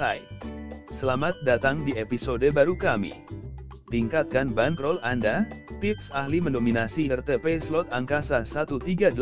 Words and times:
Hai. 0.00 0.24
Selamat 0.96 1.36
datang 1.44 1.84
di 1.84 1.92
episode 1.92 2.48
baru 2.56 2.72
kami. 2.72 3.20
Tingkatkan 3.92 4.48
bankroll 4.48 4.96
Anda, 5.04 5.44
tips 5.84 6.08
ahli 6.16 6.40
mendominasi 6.40 7.12
RTP 7.12 7.60
slot 7.60 7.84
angkasa 7.92 8.48
138. 8.48 9.12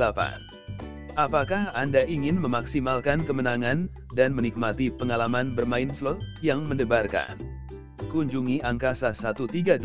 Apakah 1.19 1.75
Anda 1.75 2.07
ingin 2.07 2.39
memaksimalkan 2.39 3.27
kemenangan, 3.27 3.91
dan 4.15 4.31
menikmati 4.39 4.95
pengalaman 4.95 5.59
bermain 5.59 5.91
slot, 5.91 6.23
yang 6.47 6.63
mendebarkan? 6.71 7.58
Kunjungi 8.07 8.63
Angkasa 8.63 9.11
138, 9.11 9.83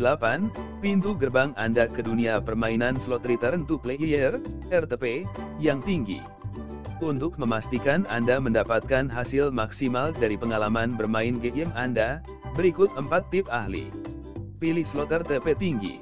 pintu 0.78 1.18
gerbang 1.18 1.50
Anda 1.58 1.90
ke 1.90 2.06
dunia 2.06 2.38
permainan 2.38 2.94
slot 2.94 3.26
return 3.26 3.66
to 3.66 3.74
player, 3.82 4.38
RTP, 4.70 5.26
yang 5.58 5.82
tinggi. 5.82 6.22
Untuk 7.02 7.34
memastikan 7.42 8.06
Anda 8.06 8.38
mendapatkan 8.38 9.10
hasil 9.10 9.50
maksimal 9.50 10.14
dari 10.14 10.38
pengalaman 10.38 10.94
bermain 10.94 11.42
game 11.42 11.74
Anda, 11.74 12.22
berikut 12.54 12.94
4 12.94 13.10
tip 13.34 13.50
ahli. 13.50 13.90
Pilih 14.62 14.86
slot 14.86 15.10
RTP 15.10 15.58
tinggi. 15.58 15.98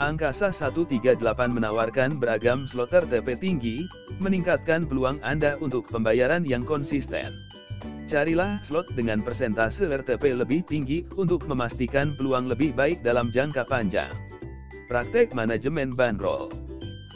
Angkasa 0.00 0.52
138 0.52 1.20
menawarkan 1.48 2.20
beragam 2.20 2.68
slot 2.68 2.92
RTP 2.92 3.40
tinggi, 3.40 3.76
meningkatkan 4.20 4.84
peluang 4.84 5.20
Anda 5.24 5.56
untuk 5.60 5.88
pembayaran 5.88 6.44
yang 6.44 6.68
konsisten. 6.68 7.32
Carilah 8.10 8.58
slot 8.66 8.90
dengan 8.98 9.22
persentase 9.22 9.86
RTP 9.86 10.34
lebih 10.34 10.66
tinggi 10.66 11.06
untuk 11.14 11.46
memastikan 11.46 12.18
peluang 12.18 12.50
lebih 12.50 12.74
baik 12.74 13.06
dalam 13.06 13.30
jangka 13.30 13.62
panjang. 13.70 14.10
Praktek 14.90 15.30
manajemen 15.30 15.94
bandrol. 15.94 16.50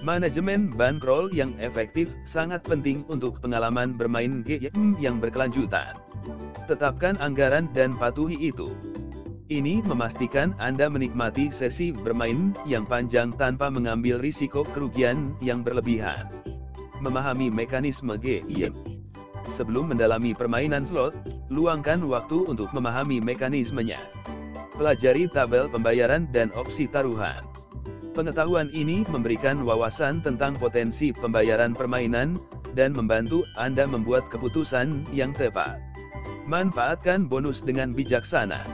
Manajemen 0.07 0.71
bandrol 0.71 1.33
yang 1.35 1.51
efektif 1.59 2.13
sangat 2.29 2.63
penting 2.63 3.03
untuk 3.11 3.43
pengalaman 3.43 3.97
bermain 3.97 4.47
game 4.47 4.95
yang 5.03 5.19
berkelanjutan. 5.19 5.99
Tetapkan 6.71 7.19
anggaran 7.19 7.67
dan 7.75 7.97
patuhi 7.97 8.39
itu. 8.39 8.71
Ini 9.51 9.85
memastikan 9.85 10.57
Anda 10.57 10.89
menikmati 10.89 11.53
sesi 11.53 11.93
bermain 11.93 12.57
yang 12.65 12.89
panjang 12.89 13.35
tanpa 13.37 13.69
mengambil 13.69 14.17
risiko 14.23 14.65
kerugian 14.65 15.37
yang 15.45 15.61
berlebihan. 15.61 16.31
Memahami 17.05 17.53
mekanisme 17.53 18.17
game. 18.17 19.04
Sebelum 19.53 19.93
mendalami 19.93 20.33
permainan 20.33 20.89
slot, 20.89 21.13
luangkan 21.53 22.01
waktu 22.09 22.49
untuk 22.49 22.73
memahami 22.73 23.21
mekanismenya. 23.21 24.01
Pelajari 24.75 25.29
tabel 25.29 25.69
pembayaran 25.69 26.27
dan 26.33 26.49
opsi 26.57 26.89
taruhan. 26.89 27.45
Pengetahuan 28.17 28.73
ini 28.73 29.05
memberikan 29.13 29.61
wawasan 29.67 30.25
tentang 30.25 30.57
potensi 30.57 31.13
pembayaran 31.13 31.77
permainan, 31.77 32.41
dan 32.75 32.91
membantu 32.91 33.47
Anda 33.55 33.87
membuat 33.87 34.27
keputusan 34.35 35.11
yang 35.15 35.31
tepat. 35.35 35.79
Manfaatkan 36.45 37.31
bonus 37.31 37.63
dengan 37.63 37.95
bijaksana. 37.95 38.67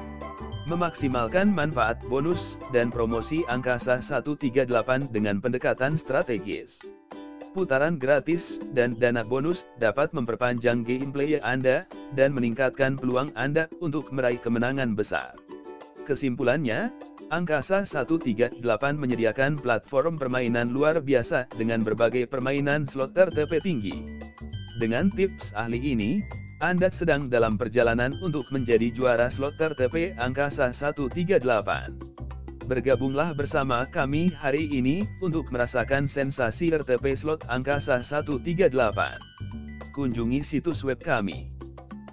Memaksimalkan 0.68 1.52
manfaat 1.52 2.00
bonus 2.08 2.56
dan 2.72 2.92
promosi 2.92 3.44
angkasa 3.48 4.00
138 4.00 5.08
dengan 5.12 5.40
pendekatan 5.40 5.96
strategis. 5.96 6.99
Putaran 7.50 7.98
gratis 7.98 8.62
dan 8.78 8.94
dana 8.94 9.26
bonus 9.26 9.66
dapat 9.82 10.14
memperpanjang 10.14 10.86
gameplay 10.86 11.42
Anda 11.42 11.82
dan 12.14 12.30
meningkatkan 12.30 12.94
peluang 12.94 13.34
Anda 13.34 13.66
untuk 13.82 14.14
meraih 14.14 14.38
kemenangan 14.38 14.94
besar. 14.94 15.34
Kesimpulannya, 16.06 16.94
Angkasa 17.30 17.86
138 17.86 18.62
menyediakan 18.98 19.58
platform 19.58 20.18
permainan 20.18 20.74
luar 20.74 20.98
biasa 20.98 21.50
dengan 21.54 21.86
berbagai 21.86 22.26
permainan 22.26 22.86
slot 22.90 23.14
RTP 23.14 23.62
tinggi. 23.62 23.94
Dengan 24.78 25.10
tips 25.14 25.54
ahli 25.54 25.78
ini, 25.94 26.22
anda 26.60 26.92
sedang 26.92 27.32
dalam 27.32 27.56
perjalanan 27.56 28.12
untuk 28.20 28.44
menjadi 28.52 28.92
juara 28.92 29.32
slot 29.32 29.56
RTP 29.56 30.12
Angkasa 30.20 30.76
138. 30.76 32.09
Bergabunglah 32.64 33.36
bersama 33.36 33.84
kami 33.88 34.32
hari 34.32 34.64
ini 34.72 35.04
untuk 35.20 35.52
merasakan 35.52 36.08
sensasi 36.08 36.72
RTP 36.72 37.12
slot 37.12 37.44
Angkasa 37.52 38.00
138. 38.00 38.72
Kunjungi 39.92 40.40
situs 40.40 40.80
web 40.80 40.96
kami. 41.00 41.44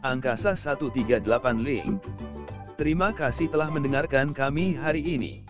Angkasa 0.04 0.60
138 0.60 1.24
link. 1.64 2.04
Terima 2.76 3.16
kasih 3.16 3.50
telah 3.50 3.72
mendengarkan 3.72 4.36
kami 4.36 4.76
hari 4.76 5.02
ini. 5.02 5.47